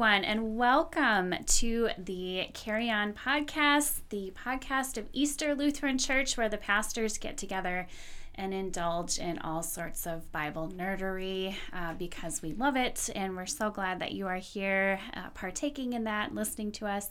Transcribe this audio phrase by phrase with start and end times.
[0.00, 6.48] everyone, and welcome to the Carry On podcast, the podcast of Easter Lutheran Church, where
[6.48, 7.86] the pastors get together
[8.34, 13.10] and indulge in all sorts of Bible nerdery uh, because we love it.
[13.14, 17.10] And we're so glad that you are here uh, partaking in that, listening to us.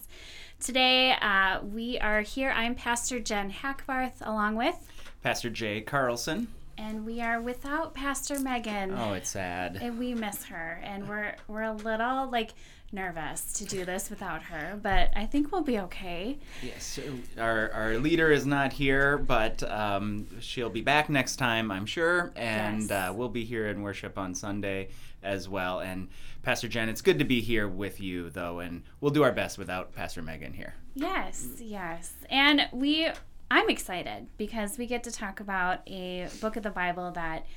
[0.59, 2.49] Today, uh, we are here.
[2.49, 4.89] I'm Pastor Jen Hackbarth, along with
[5.21, 6.47] Pastor Jay Carlson.
[6.75, 8.95] And we are without Pastor Megan.
[8.97, 9.77] Oh, it's sad.
[9.81, 10.79] And we miss her.
[10.81, 12.51] And we're we're a little like
[12.91, 16.37] nervous to do this without her, but I think we'll be okay.
[16.61, 16.99] Yes,
[17.37, 22.31] our, our leader is not here, but um, she'll be back next time, I'm sure,
[22.35, 22.91] and yes.
[22.91, 24.89] uh, we'll be here in worship on Sunday
[25.23, 25.79] as well.
[25.79, 26.09] And
[26.43, 29.57] Pastor Jen, it's good to be here with you, though, and we'll do our best
[29.57, 30.73] without Pastor Megan here.
[30.95, 33.09] Yes, yes, and we.
[33.51, 37.47] I'm excited because we get to talk about a book of the Bible that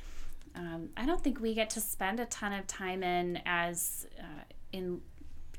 [0.54, 4.44] um, I don't think we get to spend a ton of time in as uh,
[4.72, 5.00] in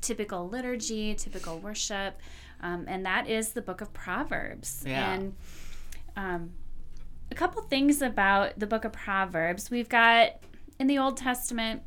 [0.04, 2.20] typical liturgy, typical worship,
[2.60, 4.84] um, and that is the book of Proverbs.
[4.86, 5.12] Yeah.
[5.12, 5.34] And
[6.16, 6.52] um,
[7.30, 9.70] a couple things about the book of Proverbs.
[9.70, 10.36] We've got
[10.78, 11.82] in the Old Testament,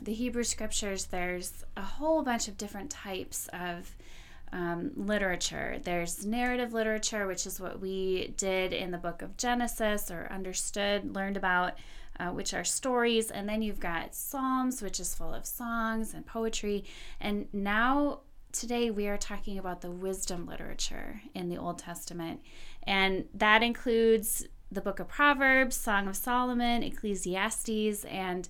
[0.00, 3.96] the Hebrew scriptures, there's a whole bunch of different types of
[4.52, 5.78] um, literature.
[5.82, 11.14] There's narrative literature, which is what we did in the book of Genesis or understood,
[11.14, 11.74] learned about
[12.20, 13.30] uh, which are stories.
[13.30, 16.84] And then you've got Psalms, which is full of songs and poetry.
[17.20, 18.20] And now,
[18.52, 22.40] today, we are talking about the wisdom literature in the Old Testament.
[22.82, 28.48] And that includes the book of Proverbs, Song of Solomon, Ecclesiastes, and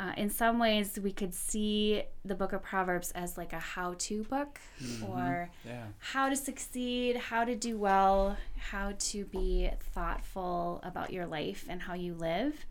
[0.00, 3.96] uh, in some ways, we could see the book of Proverbs as like a how
[3.98, 5.04] to book mm-hmm.
[5.04, 5.84] or yeah.
[5.98, 11.82] how to succeed, how to do well, how to be thoughtful about your life and
[11.82, 12.64] how you live.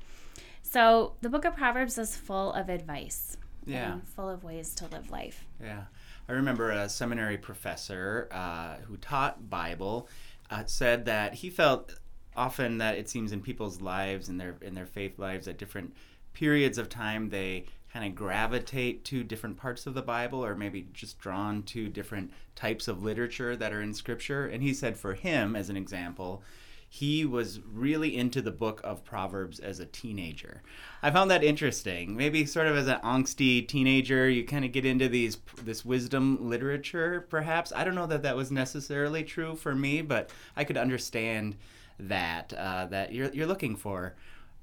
[0.63, 3.37] So the book of Proverbs is full of advice.
[3.63, 3.97] Yeah.
[4.15, 5.45] full of ways to live life.
[5.61, 5.83] Yeah.
[6.27, 10.09] I remember a seminary professor uh, who taught Bible
[10.49, 11.99] uh, said that he felt
[12.35, 15.93] often that it seems in people's lives and their in their faith lives at different
[16.33, 20.87] periods of time they kind of gravitate to different parts of the Bible or maybe
[20.93, 25.15] just drawn to different types of literature that are in scripture and he said for
[25.15, 26.43] him as an example
[26.91, 30.63] he was really into the book of Proverbs as a teenager.
[31.03, 32.17] I found that interesting.
[32.17, 36.49] Maybe sort of as an angsty teenager, you kind of get into these this wisdom
[36.49, 37.27] literature.
[37.29, 41.57] Perhaps I don't know that that was necessarily true for me, but I could understand
[41.99, 44.15] that uh, that you're you're looking for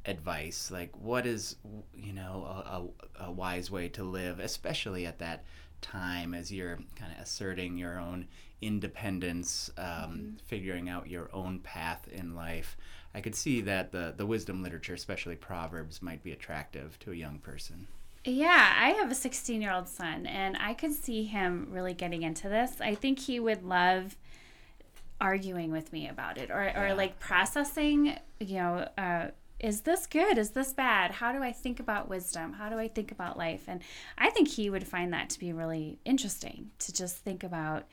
[0.07, 1.57] advice like what is
[1.95, 5.45] you know a, a, a wise way to live especially at that
[5.81, 8.27] time as you're kind of asserting your own
[8.63, 10.37] independence, um, mm-hmm.
[10.47, 12.77] figuring out your own path in life.
[13.15, 17.15] I could see that the, the wisdom literature, especially Proverbs, might be attractive to a
[17.15, 17.87] young person.
[18.25, 22.23] Yeah, I have a 16 year old son, and I could see him really getting
[22.23, 22.81] into this.
[22.81, 24.17] I think he would love
[25.21, 26.83] arguing with me about it or, yeah.
[26.83, 29.29] or like processing, you know, uh,
[29.59, 30.39] is this good?
[30.39, 31.13] Is this bad?
[31.13, 32.55] How do I think about wisdom?
[32.55, 33.65] How do I think about life?
[33.67, 33.81] And
[34.19, 37.85] I think he would find that to be really interesting to just think about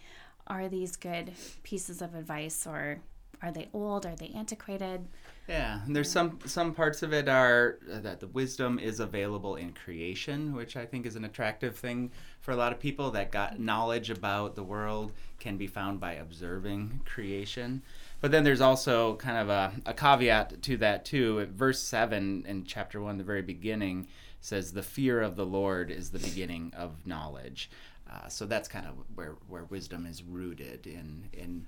[0.47, 1.31] are these good
[1.63, 2.99] pieces of advice or
[3.41, 4.05] are they old?
[4.05, 5.05] Are they antiquated?
[5.49, 9.73] Yeah, and there's some some parts of it are that the wisdom is available in
[9.73, 13.11] creation, which I think is an attractive thing for a lot of people.
[13.11, 17.81] That got knowledge about the world can be found by observing creation.
[18.23, 21.45] But then there's also kind of a, a caveat to that too.
[21.47, 24.07] Verse seven in chapter one, the very beginning,
[24.39, 27.69] says, "The fear of the Lord is the beginning of knowledge."
[28.09, 31.67] Uh, so that's kind of where, where wisdom is rooted in in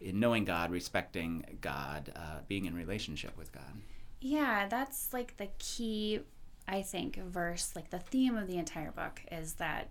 [0.00, 3.82] in knowing God, respecting God, uh, being in relationship with God.
[4.20, 6.20] Yeah, that's like the key,
[6.68, 7.72] I think, verse.
[7.74, 9.88] Like the theme of the entire book is that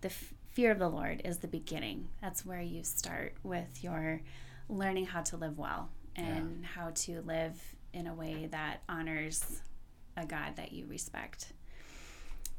[0.00, 2.06] the f- fear of the Lord is the beginning.
[2.22, 4.20] That's where you start with your
[4.68, 6.68] learning how to live well and yeah.
[6.74, 7.60] how to live
[7.92, 9.62] in a way that honors
[10.16, 11.52] a God that you respect.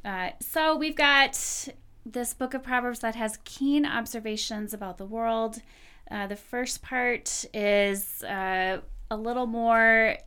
[0.06, 1.68] Uh, so we've got
[2.06, 5.62] this book of Proverbs that has keen observations about the world.
[6.09, 8.80] Uh, the first part is uh,
[9.12, 10.18] a little more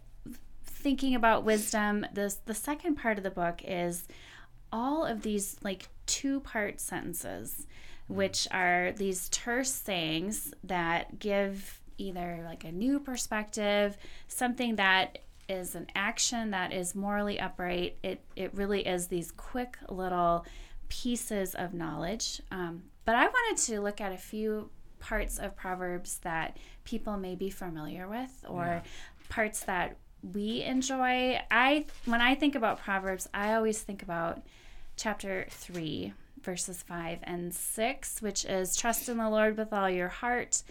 [0.65, 2.07] thinking about wisdom.
[2.13, 4.07] This the second part of the book is
[4.73, 7.67] all of these like two part sentences,
[8.11, 13.97] which are these terse sayings that give either like a new perspective,
[14.27, 15.19] something that
[15.49, 17.97] is an action that is morally upright.
[18.03, 20.45] It it really is these quick little
[20.89, 22.43] pieces of knowledge.
[22.51, 27.35] Um, but I wanted to look at a few parts of Proverbs that people may
[27.35, 28.83] be familiar with or yeah.
[29.29, 29.97] parts that
[30.35, 31.41] we enjoy.
[31.51, 34.43] I when I think about Proverbs, I always think about
[34.97, 36.13] chapter 3
[36.43, 40.63] verses 5 and 6, which is trust in the Lord with all your heart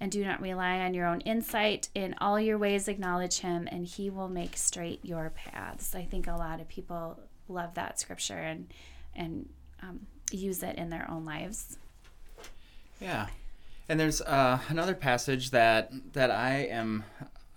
[0.00, 1.88] and do not rely on your own insight.
[1.94, 5.94] In all your ways, acknowledge him, and he will make straight your paths.
[5.94, 8.72] I think a lot of people love that scripture and,
[9.16, 9.48] and
[9.82, 11.78] um, use it in their own lives.
[13.00, 13.26] Yeah.
[13.88, 17.04] And there's uh, another passage that that I am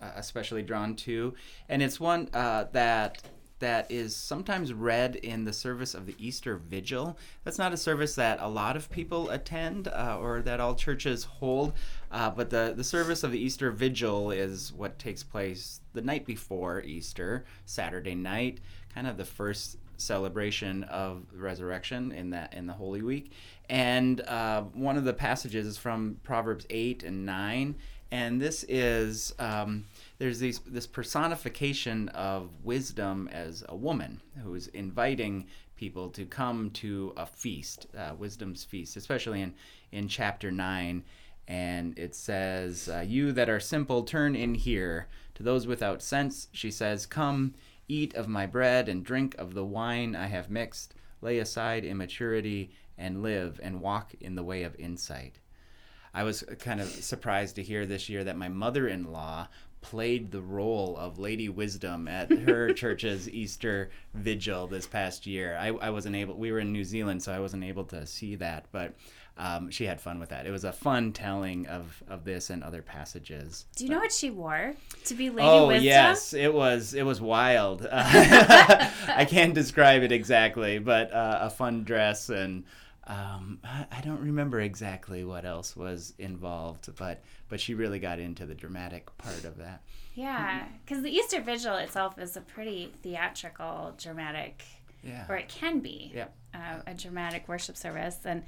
[0.01, 1.33] uh, especially drawn to,
[1.67, 3.21] and it's one uh, that
[3.61, 7.17] that is sometimes read in the service of the Easter Vigil.
[7.43, 11.23] That's not a service that a lot of people attend uh, or that all churches
[11.23, 11.73] hold,
[12.11, 16.25] uh, but the, the service of the Easter Vigil is what takes place the night
[16.25, 18.59] before Easter, Saturday night,
[18.93, 23.31] kind of the first celebration of the resurrection in that in the Holy Week.
[23.69, 27.75] And uh, one of the passages is from Proverbs eight and nine,
[28.11, 29.85] and this is um,
[30.21, 37.11] there's these, this personification of wisdom as a woman who's inviting people to come to
[37.17, 39.55] a feast, uh, wisdom's feast, especially in
[39.91, 41.03] in chapter nine.
[41.47, 45.07] And it says, uh, "You that are simple, turn in here.
[45.33, 47.55] To those without sense, she says, Come."
[47.87, 50.93] Eat of my bread and drink of the wine I have mixed.
[51.21, 55.39] Lay aside immaturity and live and walk in the way of insight.
[56.13, 59.47] I was kind of surprised to hear this year that my mother in law
[59.81, 65.57] played the role of Lady Wisdom at her church's Easter vigil this past year.
[65.59, 68.35] I, I wasn't able, we were in New Zealand, so I wasn't able to see
[68.35, 68.93] that, but
[69.37, 70.45] um, she had fun with that.
[70.45, 73.65] It was a fun telling of, of this and other passages.
[73.75, 74.75] Do you but, know what she wore
[75.05, 75.85] to be Lady oh, Wisdom?
[75.85, 77.85] yes, it was it was wild.
[77.85, 77.89] Uh,
[79.07, 82.65] I can't describe it exactly, but uh, a fun dress and
[83.11, 88.19] um, I, I don't remember exactly what else was involved, but but she really got
[88.19, 89.81] into the dramatic part of that.
[90.15, 94.63] Yeah, because the Easter Vigil itself is a pretty theatrical, dramatic,
[95.03, 95.25] yeah.
[95.27, 96.11] or it can be.
[96.15, 96.27] Yeah.
[96.53, 98.43] Uh, a dramatic worship service, and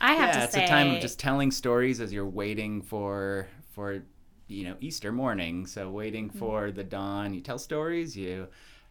[0.00, 2.82] I have yeah, to say, it's a time of just telling stories as you're waiting
[2.82, 4.02] for for
[4.46, 5.66] you know Easter morning.
[5.66, 6.38] So waiting mm-hmm.
[6.38, 8.48] for the dawn, you tell stories, you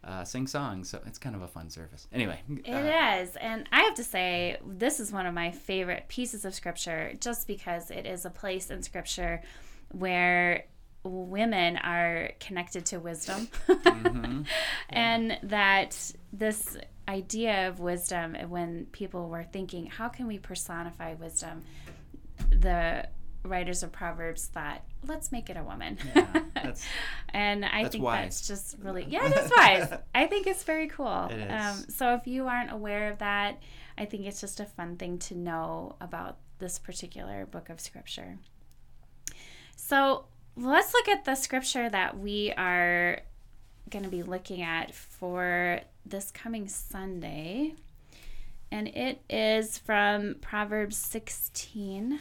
[0.08, 0.88] uh, sing songs.
[0.88, 2.08] So it's kind of a fun service.
[2.12, 6.06] Anyway, it uh, is, and I have to say this is one of my favorite
[6.08, 9.42] pieces of scripture, just because it is a place in scripture
[9.90, 10.64] where
[11.04, 14.42] women are connected to wisdom mm-hmm.
[14.90, 16.76] and that this
[17.08, 21.62] idea of wisdom when people were thinking how can we personify wisdom
[22.50, 23.06] the
[23.48, 26.42] writers of proverbs thought let's make it a woman yeah,
[27.30, 28.22] and i that's think wise.
[28.24, 31.50] that's just really yeah that's wise i think it's very cool it.
[31.50, 33.60] Um, so if you aren't aware of that
[33.96, 38.38] i think it's just a fun thing to know about this particular book of scripture
[39.76, 43.20] so let's look at the scripture that we are
[43.88, 47.74] going to be looking at for this coming Sunday.
[48.70, 52.20] And it is from Proverbs 16.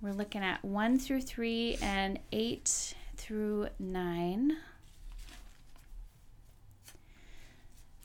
[0.00, 4.56] We're looking at 1 through 3 and 8 through 9.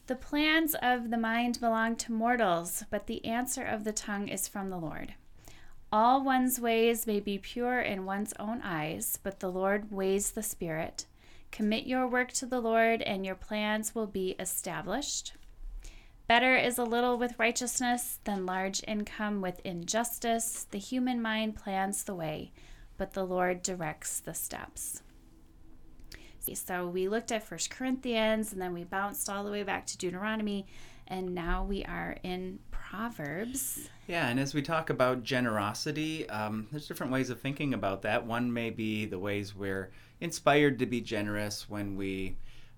[0.07, 4.48] The plans of the mind belong to mortals, but the answer of the tongue is
[4.48, 5.13] from the Lord.
[5.92, 10.42] All one's ways may be pure in one's own eyes, but the Lord weighs the
[10.42, 11.06] spirit.
[11.51, 15.34] Commit your work to the Lord, and your plans will be established.
[16.34, 20.66] Better is a little with righteousness than large income with injustice.
[20.72, 22.52] The human mind plans the way,
[22.98, 25.04] but the Lord directs the steps.
[26.56, 29.98] So we looked at First Corinthians and then we bounced all the way back to
[30.00, 30.66] Deuteronomy
[31.08, 33.88] and now we are in Proverbs.
[34.08, 38.25] Yeah, and as we talk about generosity, um, there's different ways of thinking about that.
[38.25, 42.38] One may be the ways we're inspired to be generous when we,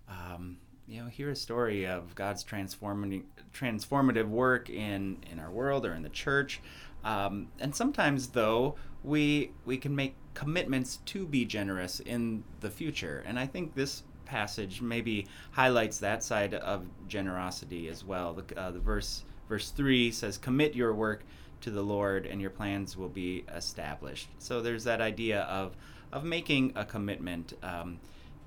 [0.10, 3.24] um, you know, hear a story of God's transformative
[3.54, 6.62] transformative work in in our world or in the church.
[7.04, 13.24] Um, and sometimes, though, we we can make commitments to be generous in the future.
[13.26, 18.34] And I think this passage maybe highlights that side of generosity as well.
[18.34, 21.24] The, uh, the verse verse three says, "Commit your work
[21.62, 25.76] to the Lord, and your plans will be established." So there's that idea of
[26.12, 28.00] of making a commitment um,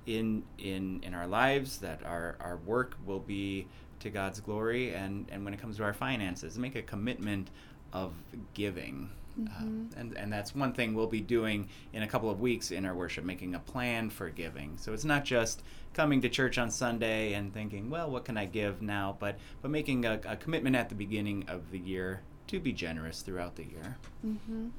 [0.09, 3.67] in in in our lives that our our work will be
[3.99, 7.49] to God's glory, and and when it comes to our finances, make a commitment
[7.93, 8.13] of
[8.53, 9.09] giving.
[9.39, 9.85] Mm-hmm.
[9.93, 12.85] Uh, and, and that's one thing we'll be doing in a couple of weeks in
[12.85, 14.77] our worship, making a plan for giving.
[14.77, 15.63] So it's not just
[15.93, 19.15] coming to church on Sunday and thinking, well, what can I give now?
[19.17, 23.21] But, but making a, a commitment at the beginning of the year to be generous
[23.21, 23.97] throughout the year.
[24.25, 24.69] Mm-hmm.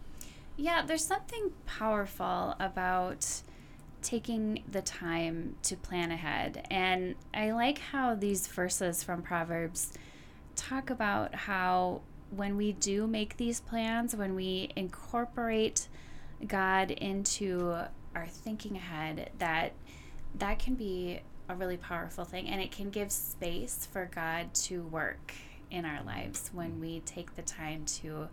[0.57, 3.43] Yeah, there's something powerful about
[4.03, 6.67] taking the time to plan ahead.
[6.71, 9.93] And I like how these verses from Proverbs
[10.57, 15.89] talk about how when we do make these plans, when we incorporate
[16.47, 17.77] God into
[18.15, 19.73] our thinking ahead, that
[20.39, 24.83] that can be a really powerful thing and it can give space for God to
[24.85, 25.33] work
[25.71, 28.29] in our lives when we take the time to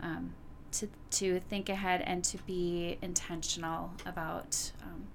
[0.00, 0.34] um,
[0.72, 5.06] to to think ahead and to be intentional about um,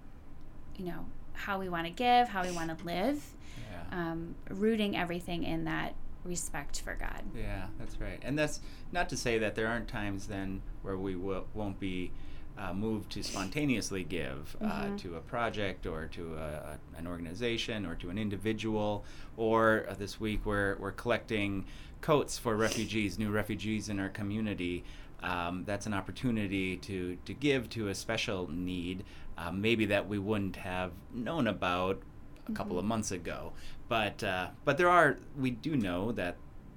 [0.78, 3.24] you know how we want to give, how we want to live,
[3.72, 4.12] yeah.
[4.12, 5.94] um, rooting everything in that
[6.28, 7.22] respect for God.
[7.36, 8.20] Yeah, that's right.
[8.24, 8.60] And that's
[8.92, 12.12] not to say that there aren't times then where we will, won't be
[12.58, 14.96] uh, moved to spontaneously give uh, mm-hmm.
[14.98, 19.06] to a project or to a, a, an organization or to an individual.
[19.38, 21.66] Or uh, this week we're, we're collecting
[22.02, 24.84] coats for refugees, new refugees in our community.
[25.24, 29.04] Um, that's an opportunity to, to give to a special need,
[29.38, 32.02] uh, maybe that we wouldn't have known about
[32.48, 32.80] a couple mm-hmm.
[32.80, 33.54] of months ago.
[33.90, 36.36] But uh, but there are we do know that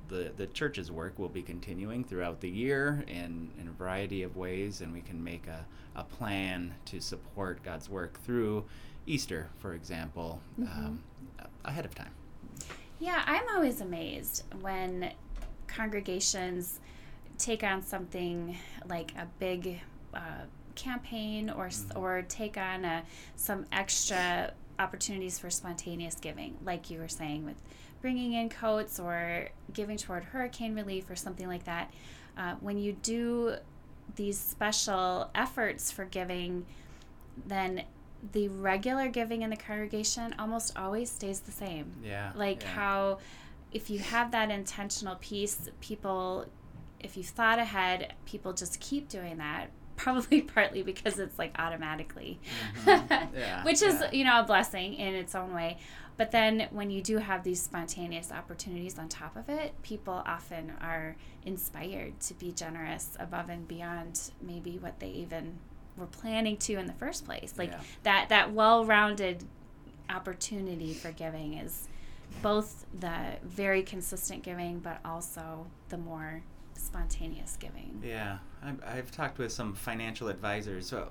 [0.09, 4.37] the the church's work will be continuing throughout the year in in a variety of
[4.37, 5.67] ways, and we can make a
[5.97, 8.65] a plan to support God's work through
[9.07, 10.87] Easter, for example, mm-hmm.
[10.87, 11.03] um,
[11.65, 12.13] ahead of time.
[13.01, 15.13] Yeah, I'm always amazed when
[15.67, 16.81] congregations
[17.41, 18.57] take on something
[18.89, 19.81] like a big
[20.15, 20.45] uh,
[20.75, 21.99] campaign or mm-hmm.
[21.99, 23.03] or take on a,
[23.37, 27.57] some extra opportunities for spontaneous giving, like you were saying with
[28.01, 31.93] bringing in coats or giving toward hurricane relief or something like that.
[32.37, 33.57] Uh, when you do
[34.17, 36.65] these special efforts for giving,
[37.47, 37.83] then
[38.33, 41.93] the regular giving in the congregation almost always stays the same.
[42.03, 42.33] Yeah.
[42.35, 42.69] Like yeah.
[42.69, 43.19] how
[43.73, 46.47] if you have that intentional piece, people
[47.01, 52.41] if you've thought ahead, people just keep doing that probably partly because it's like automatically,
[52.85, 53.37] mm-hmm.
[53.39, 54.11] yeah, which is yeah.
[54.13, 55.79] you know a blessing in its own way.
[56.17, 60.73] But then when you do have these spontaneous opportunities on top of it, people often
[60.81, 61.17] are
[61.47, 65.59] inspired to be generous above and beyond maybe what they even
[65.97, 67.55] were planning to in the first place.
[67.57, 67.81] Like yeah.
[68.03, 69.45] that that well-rounded
[70.11, 71.89] opportunity for giving is
[72.43, 76.43] both the very consistent giving but also the more
[76.81, 78.03] spontaneous giving.
[78.05, 81.07] Yeah, I've, I've talked with some financial advisors, a,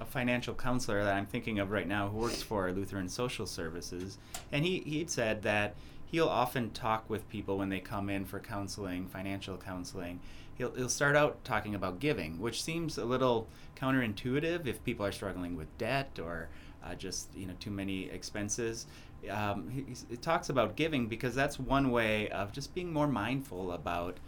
[0.00, 4.18] a, financial counselor that I'm thinking of right now who works for Lutheran Social Services,
[4.50, 5.74] and he he'd said that
[6.06, 10.20] he'll often talk with people when they come in for counseling, financial counseling.
[10.58, 15.12] He'll, he'll start out talking about giving, which seems a little counterintuitive if people are
[15.12, 16.48] struggling with debt or
[16.84, 18.86] uh, just you know too many expenses.
[19.30, 23.72] Um, he, he talks about giving because that's one way of just being more mindful
[23.72, 24.18] about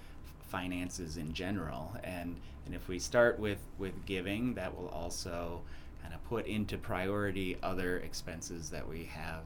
[0.55, 1.97] finances in general.
[2.05, 5.63] And and if we start with with giving, that will also
[6.01, 9.43] kind of put into priority other expenses that we have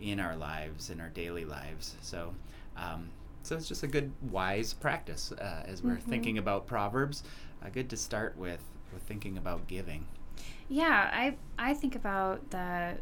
[0.00, 1.96] in our lives, in our daily lives.
[2.00, 2.34] So.
[2.76, 3.08] Um,
[3.42, 6.10] so it's just a good, wise practice uh, as we're mm-hmm.
[6.10, 7.22] thinking about Proverbs.
[7.62, 8.60] Uh, good to start with
[8.92, 10.04] with thinking about giving.
[10.68, 12.98] Yeah, I I think about the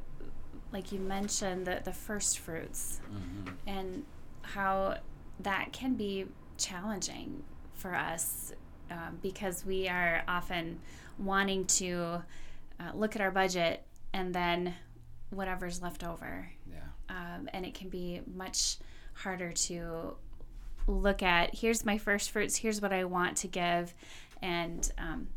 [0.71, 3.55] like you mentioned the the first fruits mm-hmm.
[3.67, 4.05] and
[4.43, 4.99] how
[5.41, 7.43] that can be challenging
[7.75, 8.53] for us
[8.91, 10.81] um, because we are often
[11.19, 12.23] wanting to
[12.81, 14.75] uh, look at our budget and then
[15.31, 16.49] whatever's left over.
[16.71, 16.79] Yeah.
[17.09, 18.79] Um, and it can be much
[19.15, 20.17] harder to
[20.87, 23.95] look at here's my first fruits, here's what I want to give,
[24.43, 25.29] and um,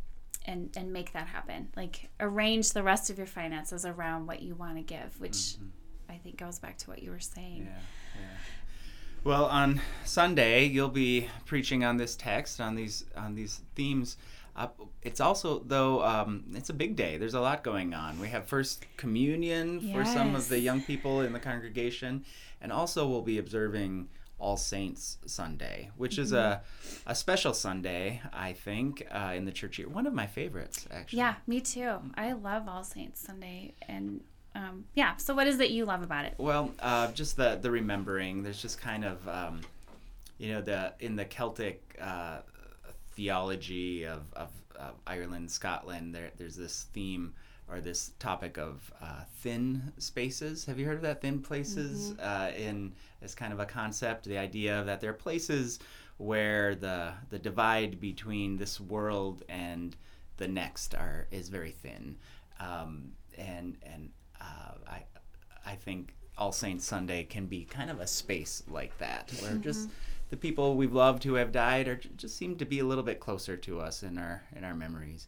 [0.45, 1.69] and and make that happen.
[1.75, 5.67] Like arrange the rest of your finances around what you want to give, which mm-hmm.
[6.09, 7.67] I think goes back to what you were saying.
[7.69, 7.79] Yeah.
[8.21, 8.37] Yeah.
[9.23, 14.17] Well, on Sunday you'll be preaching on this text, on these on these themes.
[14.55, 14.67] Uh,
[15.03, 17.17] it's also though um, it's a big day.
[17.17, 18.19] There's a lot going on.
[18.19, 19.95] We have First Communion yes.
[19.95, 22.25] for some of the young people in the congregation,
[22.61, 24.07] and also we'll be observing
[24.39, 26.23] All Saints Sunday, which mm-hmm.
[26.23, 26.61] is a
[27.05, 29.89] a special Sunday, I think, uh, in the church year.
[29.89, 31.19] One of my favorites, actually.
[31.19, 31.99] Yeah, me too.
[32.15, 34.21] I love All Saints Sunday, and
[34.57, 35.15] um, yeah.
[35.17, 36.33] So what is it you love about it?
[36.37, 38.43] Well, uh, just the the remembering.
[38.43, 39.61] There's just kind of um,
[40.37, 42.39] you know the in the Celtic uh,
[43.11, 46.13] theology of, of, of, Ireland, Scotland.
[46.13, 47.33] There, there's this theme
[47.69, 50.65] or this topic of uh, thin spaces.
[50.65, 51.21] Have you heard of that?
[51.21, 52.19] Thin places mm-hmm.
[52.21, 54.25] Uh, in as kind of a concept.
[54.25, 55.79] The idea that there are places
[56.17, 59.95] where the the divide between this world and
[60.37, 62.17] the next are is very thin.
[62.59, 64.09] Um, and and
[64.41, 65.03] uh, I
[65.65, 69.61] I think All Saints Sunday can be kind of a space like that, where mm-hmm.
[69.61, 69.89] just
[70.29, 73.19] the people we've loved who have died are just seem to be a little bit
[73.19, 75.27] closer to us in our in our memories.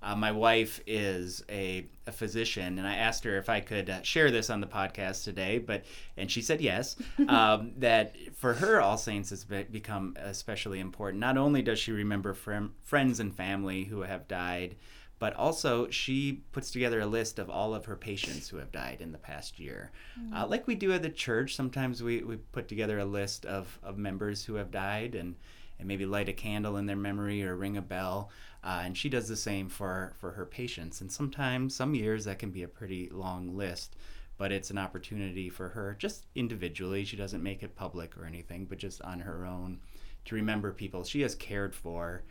[0.00, 4.02] Uh, my wife is a, a, physician, and I asked her if I could uh,
[4.02, 5.84] share this on the podcast today, but
[6.16, 6.96] and she said yes.
[7.28, 11.20] Um, that for her, All Saints has be- become especially important.
[11.20, 14.76] Not only does she remember fr- friends and family who have died,
[15.18, 19.00] but also she puts together a list of all of her patients who have died
[19.00, 19.90] in the past year.
[20.18, 20.34] Mm-hmm.
[20.34, 23.78] Uh, like we do at the church, sometimes we, we put together a list of,
[23.82, 25.34] of members who have died and,
[25.78, 28.30] and maybe light a candle in their memory or ring a bell.
[28.62, 31.00] Uh, and she does the same for, for her patients.
[31.00, 33.96] And sometimes, some years, that can be a pretty long list,
[34.36, 37.04] but it's an opportunity for her just individually.
[37.04, 39.80] She doesn't make it public or anything, but just on her own
[40.26, 42.22] to remember people she has cared for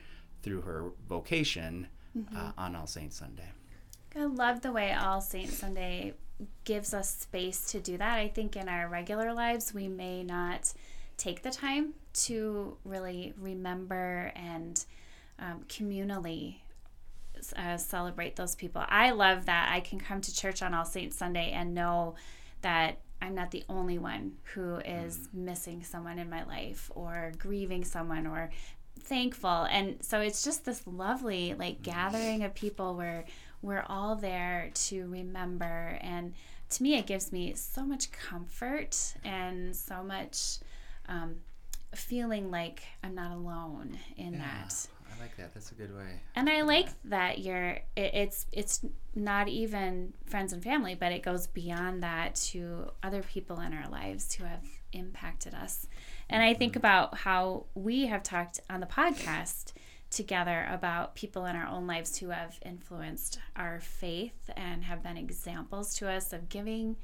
[0.43, 2.35] through her vocation mm-hmm.
[2.35, 3.49] uh, on All Saints Sunday.
[4.15, 6.13] I love the way All Saints Sunday
[6.63, 8.19] gives us space to do that.
[8.19, 10.73] I think in our regular lives, we may not
[11.17, 14.83] take the time to really remember and
[15.39, 16.57] um, communally
[17.55, 18.83] uh, celebrate those people.
[18.87, 22.15] I love that I can come to church on All Saints Sunday and know
[22.61, 25.33] that I'm not the only one who is mm.
[25.33, 28.51] missing someone in my life or grieving someone or
[28.97, 29.63] thankful.
[29.69, 33.25] And so it's just this lovely like gathering of people where
[33.61, 36.33] we're all there to remember and
[36.69, 40.59] to me it gives me so much comfort and so much
[41.07, 41.37] um,
[41.95, 44.87] feeling like I'm not alone in yeah, that.
[45.09, 45.53] I like that.
[45.53, 46.21] That's a good way.
[46.35, 47.79] And I like that you're.
[47.95, 48.81] It, it's it's
[49.15, 53.89] not even friends and family, but it goes beyond that to other people in our
[53.89, 54.63] lives who have
[54.93, 55.87] impacted us.
[56.29, 59.73] And I think about how we have talked on the podcast
[60.09, 65.17] together about people in our own lives who have influenced our faith and have been
[65.17, 66.95] examples to us of giving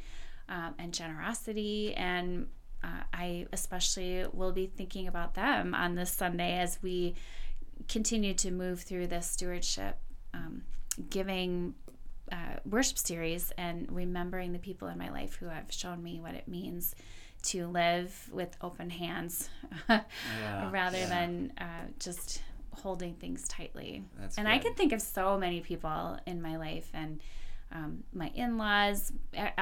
[0.50, 1.94] um, and generosity.
[1.96, 2.48] And
[2.84, 7.16] uh, I especially will be thinking about them on this Sunday as we
[7.88, 9.98] continue to move through this stewardship,
[10.34, 10.64] um,
[11.10, 11.76] giving
[12.32, 16.36] uh, worship series and remembering the people in my life who have shown me what
[16.36, 16.96] it means
[17.44, 19.50] to live with open hands
[19.90, 21.10] yeah, rather yeah.
[21.10, 24.04] than uh, just holding things tightly.
[24.20, 24.54] That's and good.
[24.54, 27.22] I can think of so many people in my life and
[27.72, 29.12] um, my in-laws,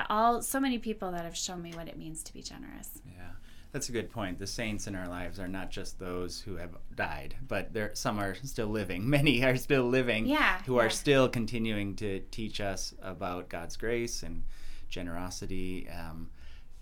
[0.10, 3.02] all so many people that have shown me what it means to be generous.
[3.06, 3.30] Yeah.
[3.72, 4.38] That's a good point.
[4.38, 8.20] The saints in our lives are not just those who have died, but there some
[8.20, 9.10] are still living.
[9.10, 10.26] Many are still living.
[10.26, 10.84] Yeah, who yeah.
[10.84, 14.44] are still continuing to teach us about God's grace and
[14.89, 15.88] generosity.
[15.89, 16.30] Um,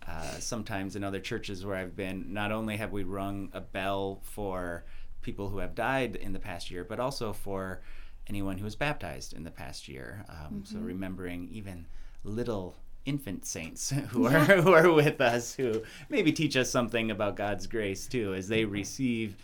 [0.09, 4.21] uh, sometimes in other churches where I've been, not only have we rung a bell
[4.23, 4.83] for
[5.21, 7.81] people who have died in the past year, but also for
[8.27, 10.25] anyone who was baptized in the past year.
[10.29, 10.63] Um, mm-hmm.
[10.63, 11.85] So remembering even
[12.23, 14.61] little infant saints who are yeah.
[14.61, 18.65] who are with us, who maybe teach us something about God's grace too, as they
[18.65, 19.35] receive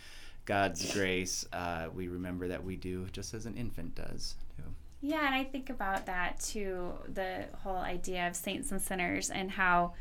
[0.46, 1.46] God's grace.
[1.52, 4.36] Uh, we remember that we do just as an infant does.
[4.56, 4.64] Too.
[5.00, 6.92] Yeah, and I think about that too.
[7.12, 9.92] The whole idea of saints and sinners and how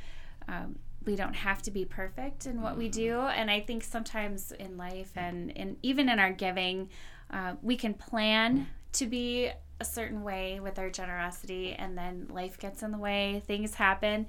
[0.47, 3.11] um, we don't have to be perfect in what we do.
[3.11, 3.39] Mm-hmm.
[3.39, 6.89] And I think sometimes in life and in, even in our giving,
[7.31, 12.57] uh, we can plan to be a certain way with our generosity, and then life
[12.57, 14.25] gets in the way, things happen.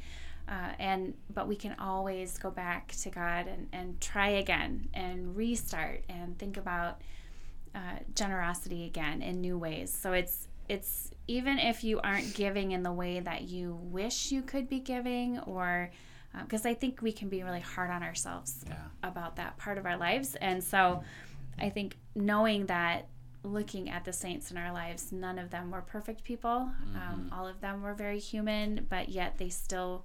[0.48, 5.36] Uh, and but we can always go back to God and, and try again and
[5.36, 7.00] restart and think about
[7.74, 9.92] uh, generosity again in new ways.
[9.92, 14.42] So it's it's even if you aren't giving in the way that you wish you
[14.42, 15.90] could be giving or
[16.42, 18.76] because uh, I think we can be really hard on ourselves yeah.
[19.02, 20.34] about that part of our lives.
[20.36, 21.02] And so
[21.58, 23.08] I think knowing that
[23.42, 26.50] looking at the saints in our lives, none of them were perfect people.
[26.50, 27.12] Um, mm-hmm.
[27.12, 30.04] Um, all of them were very human, but yet they still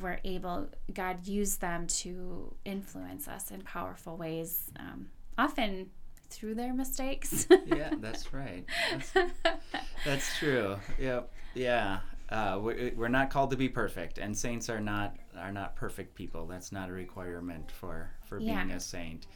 [0.00, 5.90] were able, God used them to influence us in powerful ways, um, often
[6.30, 7.46] through their mistakes.
[7.66, 8.64] yeah, that's right.
[8.90, 9.12] That's,
[10.04, 10.76] that's true.
[10.98, 11.32] Yep.
[11.54, 12.00] Yeah.
[12.30, 16.46] Uh, we're not called to be perfect, and saints are not are not perfect people.
[16.46, 18.62] That's not a requirement for for yeah.
[18.62, 19.26] being a saint.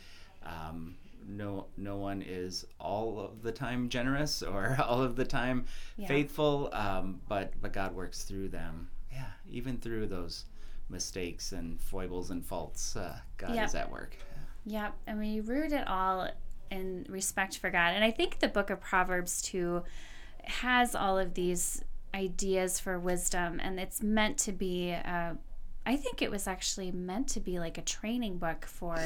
[0.45, 0.95] Um,
[1.27, 5.65] no no one is all of the time generous or all of the time
[5.97, 6.07] yeah.
[6.07, 8.89] faithful, um, but but God works through them.
[9.13, 10.45] Yeah, even through those
[10.89, 13.67] mistakes and foibles and faults, uh, God yep.
[13.67, 14.17] is at work.
[14.65, 14.83] yeah.
[14.85, 16.29] Yep, and we root it all
[16.71, 17.95] in respect for God.
[17.95, 19.83] And I think the book of Proverbs too
[20.45, 21.83] has all of these
[22.15, 24.93] ideas for wisdom, and it's meant to be.
[24.93, 25.35] Uh,
[25.87, 28.99] I think it was actually meant to be like a training book for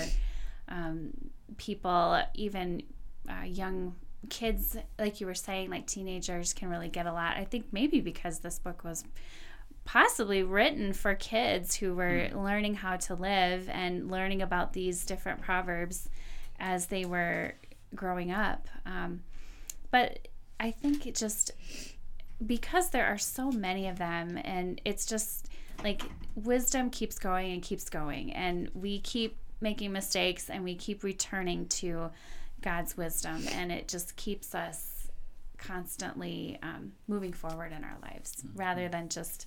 [0.68, 1.10] um,
[1.56, 2.82] people, even
[3.28, 3.96] uh, young
[4.30, 7.36] kids, like you were saying, like teenagers can really get a lot.
[7.36, 9.04] I think maybe because this book was
[9.84, 12.44] possibly written for kids who were mm.
[12.44, 16.08] learning how to live and learning about these different proverbs
[16.58, 17.54] as they were
[17.94, 18.68] growing up.
[18.86, 19.22] Um,
[19.90, 20.28] but
[20.60, 21.52] I think it just
[22.44, 25.48] because there are so many of them and it's just
[25.82, 26.02] like
[26.34, 31.66] wisdom keeps going and keeps going and we keep making mistakes and we keep returning
[31.66, 32.10] to
[32.60, 35.08] God's wisdom and it just keeps us
[35.58, 38.58] constantly um, moving forward in our lives mm-hmm.
[38.58, 39.46] rather than just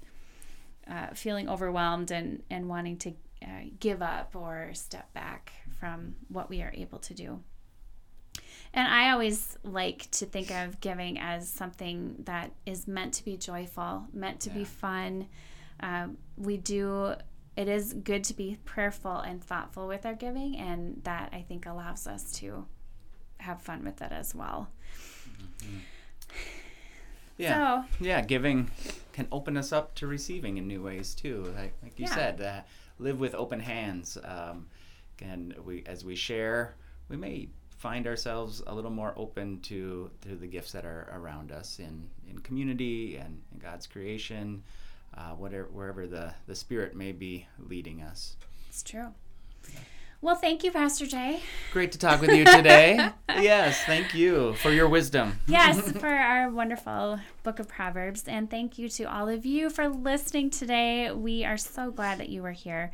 [0.90, 6.48] uh, feeling overwhelmed and, and wanting to uh, give up or step back from what
[6.48, 7.42] we are able to do.
[8.74, 13.36] And I always like to think of giving as something that is meant to be
[13.36, 14.56] joyful, meant to yeah.
[14.56, 15.28] be fun.
[15.82, 17.16] Um, we do,
[17.58, 21.66] it is good to be prayerful and thoughtful with our giving, and that I think
[21.66, 22.66] allows us to
[23.40, 24.70] have fun with it as well.
[25.64, 25.78] Mm-hmm.
[27.38, 27.84] Yeah.
[27.84, 28.70] So, yeah, giving
[29.14, 31.52] can open us up to receiving in new ways too.
[31.58, 32.16] Like, like you yeah.
[32.16, 32.62] said, uh,
[33.00, 34.18] live with open hands.
[34.24, 34.68] Um,
[35.22, 36.76] and we, as we share,
[37.10, 41.52] we may find ourselves a little more open to to the gifts that are around
[41.52, 44.64] us in in community and in God's creation,
[45.18, 48.36] uh, whatever wherever the the Spirit may be leading us.
[48.70, 49.14] It's true.
[50.24, 51.40] Well, thank you, Pastor Jay.
[51.74, 53.10] Great to talk with you today.
[53.30, 55.40] yes, thank you for your wisdom.
[55.48, 58.26] yes, for our wonderful book of Proverbs.
[58.28, 61.12] And thank you to all of you for listening today.
[61.12, 62.92] We are so glad that you were here.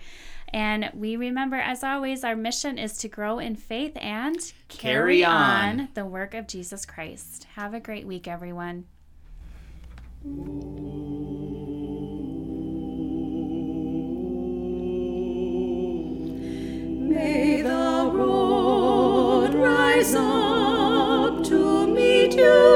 [0.53, 5.25] And we remember, as always, our mission is to grow in faith and carry, carry
[5.25, 5.79] on.
[5.81, 7.45] on the work of Jesus Christ.
[7.55, 8.85] Have a great week, everyone.
[17.07, 22.66] May the road rise up to meet you.